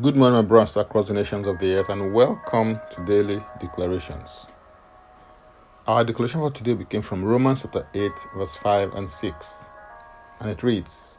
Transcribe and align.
Good 0.00 0.16
morning, 0.16 0.36
my 0.36 0.42
brothers 0.42 0.78
across 0.78 1.08
the 1.08 1.12
nations 1.12 1.46
of 1.46 1.58
the 1.58 1.74
earth, 1.74 1.90
and 1.90 2.14
welcome 2.14 2.80
to 2.92 3.04
Daily 3.04 3.44
Declarations. 3.60 4.30
Our 5.86 6.02
declaration 6.02 6.40
for 6.40 6.50
today 6.50 6.82
came 6.88 7.02
from 7.02 7.22
Romans 7.22 7.60
chapter 7.60 7.86
8, 7.92 8.10
verse 8.34 8.54
5 8.54 8.94
and 8.94 9.10
6, 9.10 9.64
and 10.40 10.50
it 10.50 10.62
reads 10.62 11.18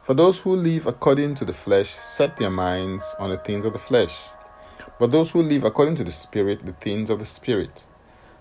For 0.00 0.14
those 0.14 0.38
who 0.38 0.54
live 0.54 0.86
according 0.86 1.34
to 1.34 1.44
the 1.44 1.52
flesh 1.52 1.92
set 1.96 2.36
their 2.36 2.50
minds 2.50 3.16
on 3.18 3.30
the 3.30 3.38
things 3.38 3.64
of 3.64 3.72
the 3.72 3.80
flesh, 3.80 4.16
but 5.00 5.10
those 5.10 5.32
who 5.32 5.42
live 5.42 5.64
according 5.64 5.96
to 5.96 6.04
the 6.04 6.12
Spirit, 6.12 6.64
the 6.64 6.72
things 6.74 7.10
of 7.10 7.18
the 7.18 7.26
Spirit. 7.26 7.82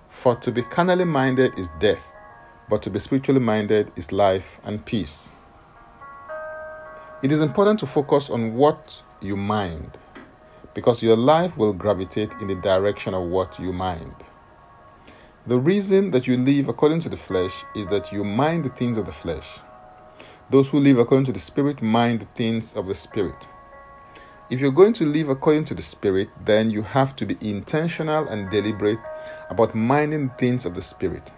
For 0.07 0.35
to 0.35 0.51
be 0.51 0.61
carnally 0.61 1.05
minded 1.05 1.57
is 1.57 1.69
death, 1.79 2.07
but 2.69 2.83
to 2.83 2.91
be 2.91 2.99
spiritually 2.99 3.41
minded 3.41 3.91
is 3.95 4.11
life 4.11 4.59
and 4.63 4.85
peace. 4.85 5.29
It 7.23 7.31
is 7.31 7.41
important 7.41 7.79
to 7.79 7.87
focus 7.87 8.29
on 8.29 8.53
what 8.53 9.01
you 9.23 9.35
mind 9.35 9.97
because 10.73 11.01
your 11.01 11.15
life 11.15 11.57
will 11.57 11.73
gravitate 11.73 12.31
in 12.41 12.47
the 12.47 12.55
direction 12.55 13.13
of 13.13 13.23
what 13.23 13.59
you 13.59 13.71
mind. 13.71 14.13
The 15.45 15.59
reason 15.59 16.11
that 16.11 16.27
you 16.27 16.37
live 16.37 16.67
according 16.69 17.01
to 17.01 17.09
the 17.09 17.17
flesh 17.17 17.65
is 17.75 17.87
that 17.87 18.11
you 18.11 18.23
mind 18.23 18.65
the 18.65 18.69
things 18.69 18.97
of 18.97 19.05
the 19.05 19.13
flesh. 19.13 19.59
Those 20.49 20.69
who 20.69 20.79
live 20.79 20.99
according 20.99 21.25
to 21.25 21.31
the 21.31 21.39
Spirit 21.39 21.81
mind 21.81 22.21
the 22.21 22.27
things 22.35 22.73
of 22.75 22.87
the 22.87 22.95
Spirit. 22.95 23.47
If 24.49 24.59
you're 24.59 24.71
going 24.71 24.93
to 24.93 25.05
live 25.05 25.29
according 25.29 25.65
to 25.65 25.75
the 25.75 25.81
Spirit, 25.81 26.29
then 26.45 26.69
you 26.69 26.81
have 26.81 27.15
to 27.17 27.25
be 27.25 27.37
intentional 27.41 28.27
and 28.27 28.49
deliberate 28.49 28.99
about 29.49 29.75
minding 29.75 30.31
things 30.37 30.65
of 30.65 30.75
the 30.75 30.81
Spirit. 30.81 31.31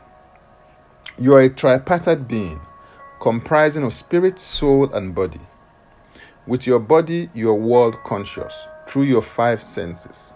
You 1.18 1.34
are 1.36 1.42
a 1.42 1.50
tripartite 1.50 2.28
being 2.28 2.60
comprising 3.20 3.84
of 3.84 3.94
spirit, 3.94 4.38
soul, 4.38 4.94
and 4.94 5.16
body. 5.16 5.40
With 6.48 6.68
your 6.68 6.80
body, 6.80 7.32
you 7.34 7.50
are 7.50 7.56
world 7.56 7.98
conscious 8.04 8.54
through 8.88 9.04
your 9.04 9.24
five 9.24 9.64
senses. 9.64 10.36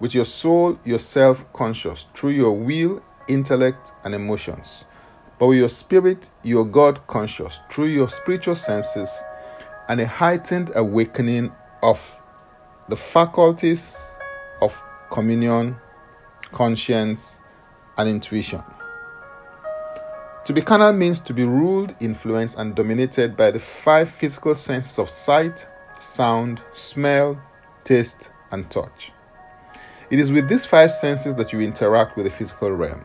With 0.00 0.12
your 0.12 0.24
soul, 0.24 0.76
you're 0.84 0.98
self 0.98 1.44
conscious 1.52 2.06
through 2.14 2.30
your 2.30 2.52
will, 2.52 3.00
intellect, 3.28 3.92
and 4.02 4.12
emotions. 4.12 4.84
But 5.38 5.46
with 5.46 5.58
your 5.58 5.68
spirit, 5.68 6.30
you're 6.42 6.64
God 6.64 7.06
conscious 7.06 7.60
through 7.70 7.86
your 7.86 8.08
spiritual 8.08 8.56
senses 8.56 9.08
and 9.88 10.00
a 10.00 10.06
heightened 10.06 10.72
awakening 10.74 11.52
of 11.80 12.00
the 12.88 12.96
faculties 12.96 13.96
of 14.60 14.76
communion, 15.12 15.76
conscience, 16.50 17.38
and 17.96 18.08
intuition. 18.08 18.62
To 20.46 20.54
be 20.54 20.62
carnal 20.62 20.92
means 20.94 21.20
to 21.20 21.34
be 21.34 21.44
ruled, 21.44 21.94
influenced, 22.00 22.56
and 22.56 22.74
dominated 22.74 23.36
by 23.36 23.50
the 23.50 23.60
five 23.60 24.10
physical 24.10 24.54
senses 24.54 24.98
of 24.98 25.10
sight, 25.10 25.66
sound, 25.98 26.62
smell, 26.72 27.40
taste, 27.84 28.30
and 28.50 28.68
touch. 28.70 29.12
It 30.10 30.18
is 30.18 30.32
with 30.32 30.48
these 30.48 30.64
five 30.64 30.90
senses 30.90 31.34
that 31.34 31.52
you 31.52 31.60
interact 31.60 32.16
with 32.16 32.24
the 32.24 32.30
physical 32.30 32.72
realm. 32.72 33.04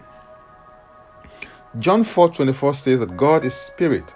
John 1.77 2.03
4:24 2.03 2.73
says 2.73 3.01
that 3.01 3.17
God 3.17 3.43
is 3.43 3.53
spirit, 3.53 4.15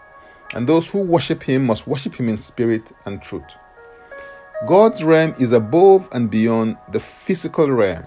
and 0.56 0.66
those 0.67 0.90
who 0.90 1.00
worship 1.00 1.44
him 1.44 1.66
must 1.66 1.88
worship 1.88 2.16
him 2.16 2.30
in 2.30 2.38
spirit 2.38 2.92
and 3.06 3.22
truth. 3.22 3.44
God's 4.66 5.03
realm 5.03 5.36
is 5.40 5.52
above 5.52 6.08
and 6.14 6.31
beyond 6.31 6.78
the 6.92 7.00
physical 7.00 7.70
realm. 7.70 8.06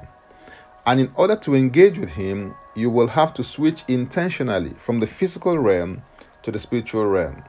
And 0.86 1.00
in 1.00 1.12
order 1.16 1.36
to 1.36 1.54
engage 1.54 1.98
with 1.98 2.08
him, 2.08 2.54
you 2.74 2.90
will 2.90 3.08
have 3.08 3.34
to 3.34 3.44
switch 3.44 3.84
intentionally 3.88 4.74
from 4.78 5.00
the 5.00 5.06
physical 5.06 5.58
realm 5.58 6.02
to 6.42 6.50
the 6.50 6.58
spiritual 6.58 7.06
realm. 7.06 7.42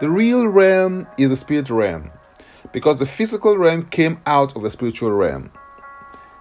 The 0.00 0.10
real 0.10 0.46
realm 0.46 1.06
is 1.18 1.28
the 1.28 1.36
spirit 1.36 1.70
realm 1.70 2.10
because 2.72 2.98
the 2.98 3.06
physical 3.06 3.56
realm 3.56 3.86
came 3.86 4.20
out 4.26 4.56
of 4.56 4.62
the 4.62 4.70
spiritual 4.70 5.12
realm. 5.12 5.52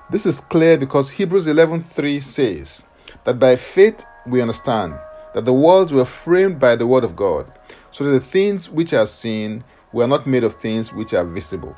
This 0.09 0.25
is 0.25 0.39
clear 0.39 0.77
because 0.77 1.09
Hebrews 1.09 1.45
11:3 1.45 2.21
says 2.21 2.81
that 3.25 3.39
by 3.39 3.55
faith 3.55 4.05
we 4.25 4.41
understand 4.41 4.95
that 5.33 5.45
the 5.45 5.53
worlds 5.53 5.93
were 5.93 6.05
framed 6.05 6.59
by 6.59 6.75
the 6.75 6.87
word 6.87 7.03
of 7.03 7.15
God, 7.15 7.45
so 7.91 8.03
that 8.05 8.11
the 8.11 8.19
things 8.19 8.69
which 8.69 8.93
are 8.93 9.05
seen 9.05 9.63
were 9.91 10.07
not 10.07 10.25
made 10.25 10.43
of 10.43 10.55
things 10.55 10.93
which 10.93 11.13
are 11.13 11.25
visible. 11.25 11.75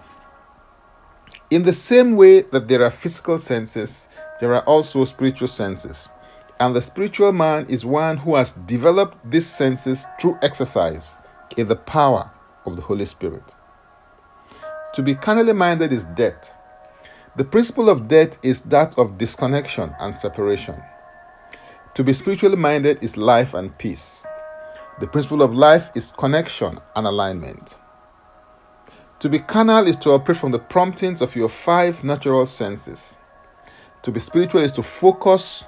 In 1.49 1.63
the 1.63 1.73
same 1.73 2.15
way 2.15 2.41
that 2.41 2.67
there 2.67 2.83
are 2.83 2.89
physical 2.89 3.39
senses, 3.39 4.07
there 4.41 4.55
are 4.55 4.63
also 4.63 5.05
spiritual 5.05 5.47
senses. 5.47 6.09
And 6.59 6.75
the 6.75 6.81
spiritual 6.81 7.31
man 7.31 7.67
is 7.69 7.85
one 7.85 8.17
who 8.17 8.35
has 8.35 8.53
developed 8.65 9.17
these 9.29 9.47
senses 9.47 10.05
through 10.19 10.39
exercise 10.41 11.13
in 11.55 11.67
the 11.67 11.75
power 11.75 12.29
of 12.65 12.75
the 12.75 12.81
Holy 12.81 13.05
Spirit. 13.05 13.43
To 14.95 15.03
be 15.03 15.15
carnally 15.15 15.53
minded 15.53 15.93
is 15.93 16.03
death. 16.15 16.51
The 17.37 17.45
principle 17.45 17.89
of 17.89 18.07
death 18.07 18.37
is 18.43 18.61
that 18.61 18.97
of 18.97 19.17
disconnection 19.17 19.95
and 19.99 20.13
separation. 20.13 20.81
To 21.93 22.03
be 22.03 22.11
spiritually 22.11 22.57
minded 22.57 22.97
is 23.01 23.15
life 23.15 23.53
and 23.53 23.77
peace. 23.77 24.25
The 24.99 25.07
principle 25.07 25.43
of 25.43 25.53
life 25.53 25.91
is 25.95 26.11
connection 26.17 26.79
and 26.95 27.07
alignment. 27.07 27.75
To 29.19 29.29
be 29.29 29.39
carnal 29.39 29.87
is 29.87 29.97
to 29.97 30.11
operate 30.11 30.39
from 30.39 30.51
the 30.51 30.59
promptings 30.59 31.21
of 31.21 31.35
your 31.35 31.49
five 31.49 32.03
natural 32.03 32.45
senses. 32.47 33.15
To 34.03 34.11
be 34.11 34.19
spiritual 34.19 34.61
is 34.61 34.71
to 34.73 34.83
focus 34.83 35.63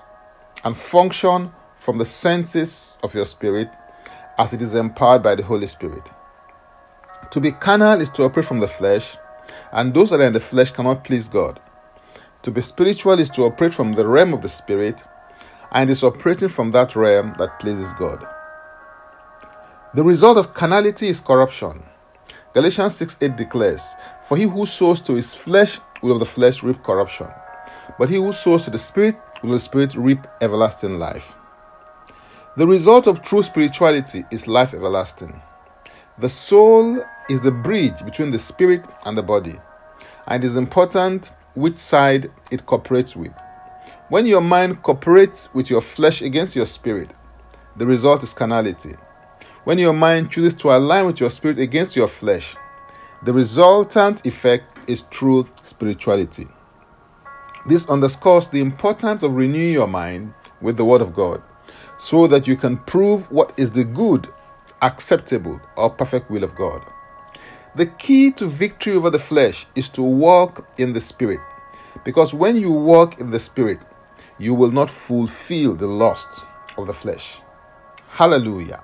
and 0.63 0.75
function 0.75 1.51
from 1.75 1.97
the 1.97 2.05
senses 2.05 2.97
of 3.03 3.13
your 3.13 3.25
spirit 3.25 3.69
as 4.39 4.53
it 4.53 4.61
is 4.61 4.73
empowered 4.73 5.21
by 5.21 5.35
the 5.35 5.43
Holy 5.43 5.67
Spirit. 5.67 6.03
To 7.31 7.39
be 7.39 7.51
carnal 7.51 8.01
is 8.01 8.09
to 8.11 8.23
operate 8.23 8.47
from 8.47 8.59
the 8.59 8.67
flesh, 8.67 9.17
and 9.71 9.93
those 9.93 10.09
that 10.09 10.19
are 10.19 10.25
in 10.25 10.33
the 10.33 10.39
flesh 10.39 10.71
cannot 10.71 11.03
please 11.03 11.27
God. 11.27 11.59
To 12.43 12.51
be 12.51 12.61
spiritual 12.61 13.19
is 13.19 13.29
to 13.31 13.43
operate 13.43 13.73
from 13.73 13.93
the 13.93 14.07
realm 14.07 14.33
of 14.33 14.41
the 14.41 14.49
spirit, 14.49 14.99
and 15.71 15.89
is 15.89 16.03
operating 16.03 16.49
from 16.49 16.71
that 16.71 16.95
realm 16.95 17.33
that 17.37 17.59
pleases 17.59 17.91
God. 17.93 18.25
The 19.93 20.03
result 20.03 20.37
of 20.37 20.53
carnality 20.53 21.07
is 21.07 21.19
corruption. 21.19 21.83
Galatians 22.53 22.95
6 22.95 23.17
8 23.21 23.35
declares, 23.35 23.81
For 24.23 24.37
he 24.37 24.43
who 24.43 24.65
sows 24.65 25.01
to 25.01 25.13
his 25.13 25.33
flesh 25.33 25.79
will 26.01 26.13
of 26.13 26.19
the 26.19 26.25
flesh 26.25 26.63
reap 26.63 26.83
corruption, 26.83 27.27
but 28.03 28.09
he 28.09 28.17
who 28.17 28.33
sows 28.33 28.65
to 28.65 28.69
the 28.69 28.77
Spirit 28.77 29.15
will 29.41 29.51
the 29.51 29.59
Spirit 29.61 29.95
reap 29.95 30.27
everlasting 30.41 30.99
life. 30.99 31.31
The 32.57 32.67
result 32.67 33.07
of 33.07 33.21
true 33.21 33.41
spirituality 33.41 34.25
is 34.29 34.45
life 34.45 34.73
everlasting. 34.73 35.41
The 36.17 36.27
soul 36.27 37.01
is 37.29 37.43
the 37.43 37.51
bridge 37.51 38.03
between 38.03 38.31
the 38.31 38.39
spirit 38.39 38.83
and 39.05 39.17
the 39.17 39.23
body, 39.23 39.55
and 40.27 40.43
it 40.43 40.47
is 40.47 40.57
important 40.57 41.31
which 41.53 41.77
side 41.77 42.29
it 42.51 42.65
cooperates 42.65 43.15
with. 43.15 43.31
When 44.09 44.25
your 44.25 44.41
mind 44.41 44.83
cooperates 44.83 45.47
with 45.53 45.69
your 45.69 45.79
flesh 45.79 46.21
against 46.21 46.57
your 46.57 46.65
spirit, 46.65 47.09
the 47.77 47.85
result 47.85 48.21
is 48.21 48.33
carnality. 48.33 48.95
When 49.63 49.77
your 49.77 49.93
mind 49.93 50.29
chooses 50.29 50.55
to 50.55 50.75
align 50.75 51.05
with 51.05 51.21
your 51.21 51.29
spirit 51.29 51.57
against 51.57 51.95
your 51.95 52.09
flesh, 52.09 52.57
the 53.23 53.31
resultant 53.31 54.25
effect 54.25 54.89
is 54.89 55.03
true 55.09 55.47
spirituality. 55.63 56.49
This 57.65 57.85
underscores 57.87 58.47
the 58.47 58.59
importance 58.59 59.23
of 59.23 59.35
renewing 59.35 59.73
your 59.73 59.87
mind 59.87 60.33
with 60.61 60.77
the 60.77 60.85
Word 60.85 61.01
of 61.01 61.13
God 61.13 61.41
so 61.97 62.27
that 62.27 62.47
you 62.47 62.57
can 62.57 62.77
prove 62.77 63.31
what 63.31 63.53
is 63.57 63.71
the 63.71 63.83
good, 63.83 64.27
acceptable, 64.81 65.61
or 65.77 65.89
perfect 65.89 66.29
will 66.29 66.43
of 66.43 66.55
God. 66.55 66.81
The 67.75 67.85
key 67.85 68.31
to 68.33 68.47
victory 68.47 68.93
over 68.93 69.09
the 69.09 69.19
flesh 69.19 69.65
is 69.75 69.89
to 69.89 70.01
walk 70.01 70.67
in 70.77 70.93
the 70.93 71.01
Spirit 71.01 71.39
because 72.03 72.33
when 72.33 72.57
you 72.57 72.71
walk 72.71 73.19
in 73.19 73.31
the 73.31 73.39
Spirit, 73.39 73.79
you 74.37 74.53
will 74.53 74.71
not 74.71 74.89
fulfill 74.89 75.73
the 75.75 75.87
lust 75.87 76.43
of 76.77 76.87
the 76.87 76.93
flesh. 76.93 77.37
Hallelujah. 78.09 78.83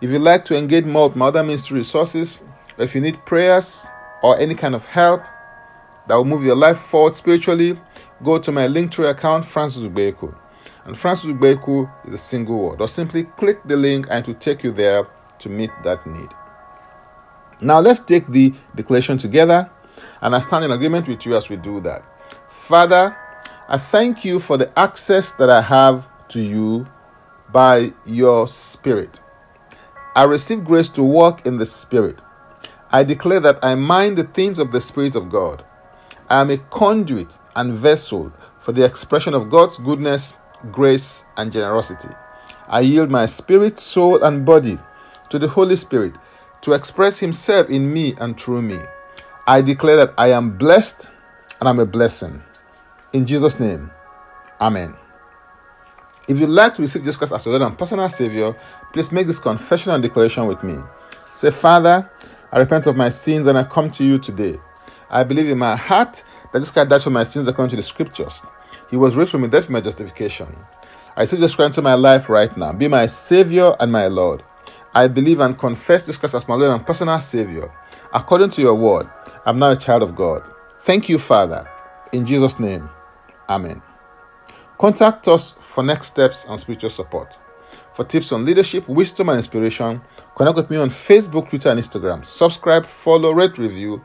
If 0.00 0.10
you'd 0.10 0.22
like 0.22 0.44
to 0.46 0.56
engage 0.56 0.84
more 0.84 1.08
with 1.08 1.16
my 1.16 1.30
ministry 1.30 1.78
resources, 1.78 2.40
if 2.78 2.94
you 2.94 3.00
need 3.00 3.24
prayers 3.26 3.86
or 4.22 4.38
any 4.40 4.54
kind 4.54 4.74
of 4.74 4.84
help 4.84 5.22
that 6.08 6.14
will 6.14 6.24
move 6.24 6.44
your 6.44 6.56
life 6.56 6.78
forward 6.78 7.14
spiritually, 7.14 7.78
go 8.22 8.38
to 8.38 8.52
my 8.52 8.66
Linktree 8.66 9.10
account, 9.10 9.44
Francis 9.44 9.82
Ubeku. 9.82 10.36
And 10.84 10.98
Francis 10.98 11.26
Ubeku 11.26 11.90
is 12.06 12.14
a 12.14 12.18
single 12.18 12.58
word. 12.58 12.80
Or 12.80 12.88
simply 12.88 13.24
click 13.24 13.60
the 13.64 13.76
link 13.76 14.06
and 14.10 14.24
it 14.24 14.28
will 14.28 14.38
take 14.38 14.62
you 14.62 14.72
there 14.72 15.06
to 15.40 15.48
meet 15.48 15.70
that 15.84 16.06
need. 16.06 16.28
Now 17.60 17.80
let's 17.80 18.00
take 18.00 18.26
the 18.26 18.52
declaration 18.74 19.16
together, 19.16 19.70
and 20.20 20.36
I 20.36 20.40
stand 20.40 20.64
in 20.64 20.70
agreement 20.72 21.08
with 21.08 21.24
you 21.24 21.36
as 21.36 21.48
we 21.48 21.56
do 21.56 21.80
that. 21.80 22.04
Father, 22.50 23.16
I 23.68 23.78
thank 23.78 24.24
you 24.24 24.40
for 24.40 24.58
the 24.58 24.78
access 24.78 25.32
that 25.32 25.48
I 25.48 25.62
have 25.62 26.06
to 26.28 26.40
you 26.40 26.86
by 27.52 27.92
your 28.04 28.46
Spirit. 28.46 29.20
I 30.14 30.24
receive 30.24 30.64
grace 30.64 30.88
to 30.90 31.02
walk 31.02 31.46
in 31.46 31.56
the 31.56 31.66
Spirit. 31.66 32.18
I 32.90 33.04
declare 33.04 33.40
that 33.40 33.58
I 33.64 33.74
mind 33.74 34.18
the 34.18 34.24
things 34.24 34.58
of 34.58 34.70
the 34.72 34.80
Spirit 34.80 35.16
of 35.16 35.30
God. 35.30 35.64
I 36.28 36.40
am 36.40 36.50
a 36.50 36.58
conduit 36.58 37.38
and 37.54 37.72
vessel 37.72 38.32
for 38.60 38.72
the 38.72 38.84
expression 38.84 39.34
of 39.34 39.50
God's 39.50 39.78
goodness, 39.78 40.32
grace, 40.72 41.24
and 41.36 41.52
generosity. 41.52 42.08
I 42.68 42.80
yield 42.80 43.10
my 43.10 43.26
spirit, 43.26 43.78
soul, 43.78 44.22
and 44.24 44.44
body 44.44 44.78
to 45.30 45.38
the 45.38 45.48
Holy 45.48 45.76
Spirit 45.76 46.14
to 46.62 46.72
express 46.72 47.18
Himself 47.18 47.70
in 47.70 47.92
me 47.92 48.14
and 48.18 48.38
through 48.38 48.62
me. 48.62 48.78
I 49.46 49.60
declare 49.62 49.96
that 49.96 50.14
I 50.18 50.32
am 50.32 50.58
blessed 50.58 51.08
and 51.60 51.68
I'm 51.68 51.78
a 51.78 51.86
blessing. 51.86 52.42
In 53.12 53.24
Jesus' 53.24 53.60
name, 53.60 53.90
Amen. 54.60 54.96
If 56.28 56.40
you'd 56.40 56.50
like 56.50 56.74
to 56.74 56.82
receive 56.82 57.02
Jesus 57.02 57.16
Christ 57.16 57.32
as 57.32 57.44
your 57.44 57.58
Lord 57.58 57.70
and 57.70 57.78
personal 57.78 58.10
Savior, 58.10 58.56
please 58.92 59.12
make 59.12 59.28
this 59.28 59.38
confession 59.38 59.92
and 59.92 60.02
declaration 60.02 60.46
with 60.46 60.62
me. 60.64 60.76
Say, 61.36 61.50
Father, 61.52 62.10
I 62.50 62.58
repent 62.58 62.86
of 62.86 62.96
my 62.96 63.10
sins 63.10 63.46
and 63.46 63.56
I 63.56 63.62
come 63.64 63.90
to 63.92 64.04
you 64.04 64.18
today. 64.18 64.56
I 65.10 65.24
believe 65.24 65.48
in 65.48 65.58
my 65.58 65.76
heart 65.76 66.22
that 66.52 66.58
Jesus 66.58 66.70
Christ 66.70 66.90
died 66.90 67.02
for 67.02 67.10
my 67.10 67.24
sins 67.24 67.48
according 67.48 67.70
to 67.70 67.76
the 67.76 67.82
scriptures. 67.82 68.42
He 68.90 68.96
was 68.96 69.16
raised 69.16 69.30
from 69.30 69.42
the 69.42 69.48
dead 69.48 69.64
for 69.64 69.72
my 69.72 69.80
justification. 69.80 70.54
I 71.16 71.22
receive 71.22 71.40
Jesus 71.40 71.54
Christ 71.54 71.70
into 71.70 71.82
my 71.82 71.94
life 71.94 72.28
right 72.28 72.54
now. 72.56 72.72
Be 72.72 72.88
my 72.88 73.06
Savior 73.06 73.74
and 73.80 73.90
my 73.90 74.06
Lord. 74.06 74.42
I 74.94 75.08
believe 75.08 75.40
and 75.40 75.58
confess 75.58 76.02
Jesus 76.02 76.16
Christ 76.16 76.34
as 76.34 76.48
my 76.48 76.54
Lord 76.54 76.70
and 76.70 76.86
personal 76.86 77.20
Savior. 77.20 77.72
According 78.12 78.50
to 78.50 78.62
your 78.62 78.74
word, 78.74 79.08
I'm 79.44 79.58
now 79.58 79.70
a 79.70 79.76
child 79.76 80.02
of 80.02 80.14
God. 80.14 80.42
Thank 80.82 81.08
you, 81.08 81.18
Father. 81.18 81.68
In 82.12 82.24
Jesus' 82.24 82.58
name, 82.58 82.88
Amen. 83.48 83.82
Contact 84.78 85.28
us 85.28 85.54
for 85.58 85.82
next 85.82 86.08
steps 86.08 86.44
and 86.48 86.58
spiritual 86.58 86.90
support. 86.90 87.38
For 87.94 88.04
tips 88.04 88.30
on 88.32 88.44
leadership, 88.44 88.86
wisdom, 88.88 89.30
and 89.30 89.38
inspiration, 89.38 90.02
connect 90.34 90.56
with 90.56 90.70
me 90.70 90.76
on 90.76 90.90
Facebook, 90.90 91.48
Twitter, 91.48 91.70
and 91.70 91.80
Instagram. 91.80 92.26
Subscribe, 92.26 92.84
follow, 92.84 93.32
rate, 93.32 93.56
review, 93.56 94.04